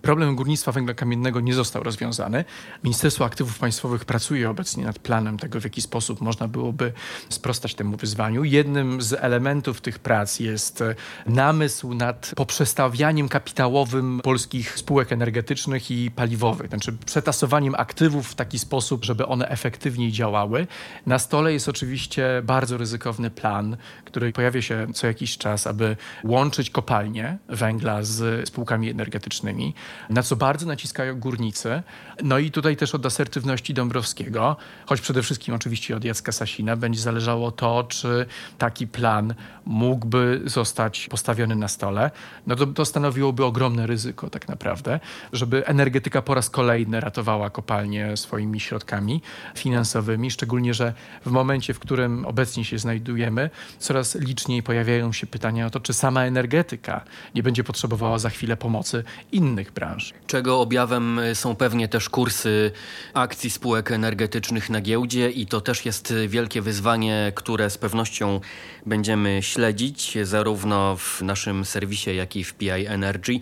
Problem 0.02 0.36
górnictwa 0.36 0.72
węgla 0.72 0.94
kamiennego 0.94 1.40
nie 1.40 1.54
został 1.54 1.82
rozwiązany. 1.82 2.44
Ministerstwo 2.84 3.24
Aktywów 3.24 3.58
Państwowych 3.58 4.04
pracuje 4.04 4.50
obecnie 4.50 4.84
nad 4.84 4.98
planem 4.98 5.38
tego, 5.38 5.60
w 5.60 5.64
jaki 5.64 5.82
sposób 5.82 6.20
można 6.20 6.48
byłoby 6.48 6.92
sprostać 7.28 7.74
temu 7.74 7.96
wyzwaniu. 7.96 8.44
Jednym 8.44 9.02
z 9.02 9.12
elementów 9.12 9.80
tych 9.80 9.98
prac 9.98 10.40
jest 10.40 10.84
namysł 11.26 11.94
nad 11.94 12.32
poprzestawianiem 12.36 13.28
kapitałowym 13.28 14.20
polskich 14.24 14.78
spółek 14.78 15.12
energetycznych 15.12 15.90
i 15.90 16.10
paliwowych, 16.10 16.68
znaczy 16.68 16.92
przetasowaniem 17.06 17.74
aktywów 17.78 18.28
w 18.28 18.34
taki 18.34 18.58
sposób, 18.58 19.04
żeby 19.04 19.26
one 19.26 19.48
efektywniej 19.48 20.12
działały. 20.12 20.66
Na 21.06 21.18
stole 21.18 21.52
jest 21.52 21.68
oczywiście 21.68 22.42
bardzo 22.44 22.76
ryzykowny 22.76 23.30
plan, 23.30 23.76
który 24.04 24.32
pojawia 24.32 24.62
się 24.62 24.86
co 24.94 25.06
jakiś 25.06 25.38
czas, 25.38 25.66
aby 25.66 25.96
łączyć 26.24 26.70
kopalnie 26.70 27.38
węgla 27.48 28.02
z 28.02 28.48
spółkami 28.48 28.90
energetycznymi 28.90 29.74
na 30.10 30.22
co 30.22 30.36
bardzo 30.36 30.66
naciskają 30.66 31.20
górnicy. 31.20 31.82
No 32.22 32.38
i 32.38 32.50
tutaj 32.50 32.76
też 32.76 32.94
od 32.94 33.06
asertywności 33.06 33.74
Dąbrowskiego, 33.74 34.56
choć 34.86 35.00
przede 35.00 35.22
wszystkim 35.22 35.54
oczywiście 35.54 35.96
od 35.96 36.04
Jacka 36.04 36.32
Sasina, 36.32 36.76
będzie 36.76 37.00
zależało 37.00 37.52
to, 37.52 37.84
czy 37.84 38.26
taki 38.58 38.86
plan 38.86 39.34
mógłby 39.64 40.42
zostać 40.44 41.06
postawiony 41.10 41.56
na 41.56 41.68
stole. 41.68 42.10
No 42.46 42.56
to, 42.56 42.66
to 42.66 42.84
stanowiłoby 42.84 43.44
ogromne 43.44 43.86
ryzyko 43.86 44.30
tak 44.30 44.48
naprawdę, 44.48 45.00
żeby 45.32 45.66
energetyka 45.66 46.22
po 46.22 46.34
raz 46.34 46.50
kolejny 46.50 47.00
ratowała 47.00 47.50
kopalnie 47.50 48.16
swoimi 48.16 48.60
środkami 48.60 49.22
finansowymi, 49.54 50.30
szczególnie, 50.30 50.74
że 50.74 50.94
w 51.26 51.30
momencie, 51.30 51.74
w 51.74 51.78
którym 51.78 52.26
obecnie 52.26 52.64
się 52.64 52.78
znajdujemy, 52.78 53.50
coraz 53.78 54.14
liczniej 54.14 54.62
pojawiają 54.62 55.12
się 55.12 55.26
pytania 55.26 55.66
o 55.66 55.70
to, 55.70 55.80
czy 55.80 55.92
sama 55.92 56.24
energetyka 56.24 57.04
nie 57.34 57.42
będzie 57.42 57.64
potrzebowała 57.64 58.18
za 58.18 58.30
chwilę 58.30 58.56
pomocy 58.56 59.04
innych 59.32 59.72
branż. 59.80 60.12
Czego 60.26 60.60
objawem 60.60 61.20
są 61.34 61.56
pewnie 61.56 61.88
też 61.88 62.08
kursy 62.08 62.70
akcji 63.14 63.50
spółek 63.50 63.90
energetycznych 63.90 64.70
na 64.70 64.80
giełdzie 64.80 65.30
i 65.30 65.46
to 65.46 65.60
też 65.60 65.84
jest 65.84 66.14
wielkie 66.28 66.62
wyzwanie, 66.62 67.32
które 67.34 67.70
z 67.70 67.78
pewnością 67.78 68.40
będziemy 68.86 69.42
śledzić 69.42 70.18
zarówno 70.22 70.96
w 70.96 71.22
naszym 71.22 71.64
serwisie, 71.64 72.16
jak 72.16 72.36
i 72.36 72.44
w 72.44 72.54
PI 72.54 72.86
Energy. 72.86 73.38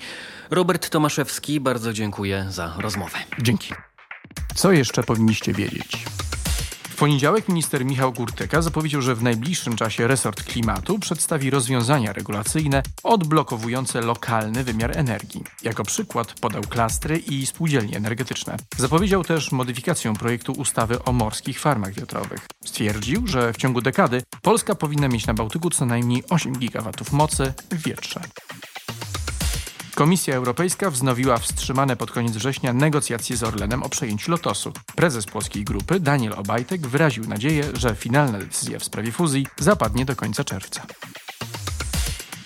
Robert 0.50 0.90
Tomaszewski, 0.90 1.60
bardzo 1.60 1.92
dziękuję 1.92 2.46
za 2.48 2.74
rozmowę. 2.78 3.18
Dzięki. 3.42 3.74
Co 4.54 4.72
jeszcze 4.72 5.02
powinniście 5.02 5.52
wiedzieć? 5.52 6.04
Poniedziałek 6.98 7.48
minister 7.48 7.84
Michał 7.84 8.12
Górtyka 8.12 8.62
zapowiedział, 8.62 9.02
że 9.02 9.14
w 9.14 9.22
najbliższym 9.22 9.76
czasie 9.76 10.06
resort 10.06 10.42
klimatu 10.42 10.98
przedstawi 10.98 11.50
rozwiązania 11.50 12.12
regulacyjne 12.12 12.82
odblokowujące 13.02 14.00
lokalny 14.00 14.64
wymiar 14.64 14.98
energii. 14.98 15.44
Jako 15.62 15.84
przykład 15.84 16.32
podał 16.32 16.62
klastry 16.62 17.18
i 17.18 17.46
spółdzielnie 17.46 17.96
energetyczne. 17.96 18.56
Zapowiedział 18.76 19.24
też 19.24 19.52
modyfikację 19.52 20.14
projektu 20.14 20.52
ustawy 20.52 21.04
o 21.04 21.12
morskich 21.12 21.60
farmach 21.60 21.92
wiatrowych. 21.94 22.46
Stwierdził, 22.64 23.26
że 23.26 23.52
w 23.52 23.56
ciągu 23.56 23.80
dekady 23.80 24.22
Polska 24.42 24.74
powinna 24.74 25.08
mieć 25.08 25.26
na 25.26 25.34
Bałtyku 25.34 25.70
co 25.70 25.86
najmniej 25.86 26.22
8 26.30 26.58
gigawatów 26.58 27.12
mocy 27.12 27.52
w 27.70 27.82
wietrze. 27.82 28.20
Komisja 29.98 30.36
Europejska 30.36 30.90
wznowiła 30.90 31.38
wstrzymane 31.38 31.96
pod 31.96 32.10
koniec 32.10 32.32
września 32.32 32.72
negocjacje 32.72 33.36
z 33.36 33.42
Orlenem 33.42 33.82
o 33.82 33.88
przejęciu 33.88 34.30
Lotosu. 34.30 34.72
Prezes 34.96 35.26
polskiej 35.26 35.64
grupy 35.64 36.00
Daniel 36.00 36.32
Obajtek 36.32 36.86
wyraził 36.86 37.24
nadzieję, 37.24 37.64
że 37.74 37.94
finalna 37.94 38.38
decyzja 38.38 38.78
w 38.78 38.84
sprawie 38.84 39.12
fuzji 39.12 39.46
zapadnie 39.58 40.04
do 40.04 40.16
końca 40.16 40.44
czerwca. 40.44 40.82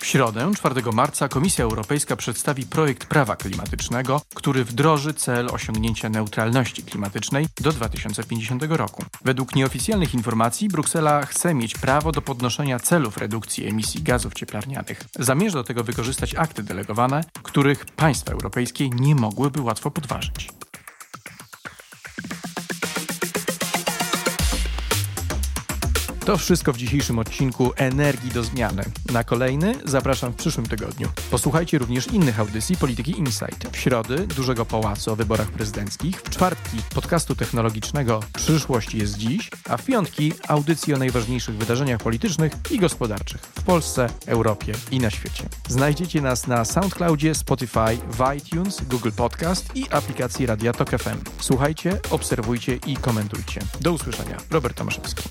W 0.03 0.05
środę, 0.05 0.51
4 0.55 0.81
marca, 0.93 1.27
Komisja 1.27 1.63
Europejska 1.63 2.15
przedstawi 2.15 2.65
projekt 2.65 3.05
prawa 3.05 3.35
klimatycznego, 3.35 4.21
który 4.35 4.65
wdroży 4.65 5.13
cel 5.13 5.49
osiągnięcia 5.51 6.09
neutralności 6.09 6.83
klimatycznej 6.83 7.47
do 7.61 7.71
2050 7.71 8.63
roku. 8.69 9.03
Według 9.25 9.55
nieoficjalnych 9.55 10.13
informacji 10.13 10.67
Bruksela 10.67 11.25
chce 11.25 11.53
mieć 11.53 11.77
prawo 11.77 12.11
do 12.11 12.21
podnoszenia 12.21 12.79
celów 12.79 13.17
redukcji 13.17 13.67
emisji 13.67 14.01
gazów 14.01 14.33
cieplarnianych. 14.33 15.03
Zamierza 15.19 15.57
do 15.57 15.63
tego 15.63 15.83
wykorzystać 15.83 16.35
akty 16.35 16.63
delegowane, 16.63 17.23
których 17.43 17.85
państwa 17.85 18.31
europejskie 18.31 18.89
nie 18.89 19.15
mogłyby 19.15 19.61
łatwo 19.61 19.91
podważyć. 19.91 20.49
To 26.25 26.37
wszystko 26.37 26.73
w 26.73 26.77
dzisiejszym 26.77 27.19
odcinku 27.19 27.71
Energii 27.75 28.31
do 28.31 28.43
Zmiany. 28.43 28.83
Na 29.13 29.23
kolejny 29.23 29.75
zapraszam 29.85 30.31
w 30.31 30.35
przyszłym 30.35 30.65
tygodniu. 30.65 31.07
Posłuchajcie 31.31 31.77
również 31.77 32.07
innych 32.07 32.39
audycji 32.39 32.77
Polityki 32.77 33.11
Insight. 33.19 33.67
W 33.71 33.77
środy 33.77 34.27
Dużego 34.27 34.65
Pałacu 34.65 35.11
o 35.11 35.15
wyborach 35.15 35.51
prezydenckich, 35.51 36.21
w 36.21 36.29
czwartki 36.29 36.77
podcastu 36.95 37.35
technologicznego 37.35 38.19
Przyszłość 38.33 38.95
jest 38.95 39.17
dziś, 39.17 39.49
a 39.69 39.77
w 39.77 39.85
piątki 39.85 40.33
audycji 40.47 40.93
o 40.93 40.97
najważniejszych 40.97 41.55
wydarzeniach 41.55 41.99
politycznych 41.99 42.53
i 42.71 42.79
gospodarczych 42.79 43.41
w 43.41 43.63
Polsce, 43.63 44.09
Europie 44.25 44.73
i 44.91 44.99
na 44.99 45.09
świecie. 45.09 45.43
Znajdziecie 45.67 46.21
nas 46.21 46.47
na 46.47 46.65
SoundCloudzie, 46.65 47.35
Spotify, 47.35 47.97
w 48.11 48.35
iTunes, 48.37 48.81
Google 48.89 49.11
Podcast 49.15 49.75
i 49.75 49.89
aplikacji 49.89 50.45
Radia 50.45 50.73
Tok 50.73 50.89
FM. 50.89 51.17
Słuchajcie, 51.39 51.99
obserwujcie 52.09 52.75
i 52.87 52.97
komentujcie. 52.97 53.61
Do 53.81 53.93
usłyszenia. 53.93 54.37
Robert 54.51 54.77
Tomaszewski. 54.77 55.23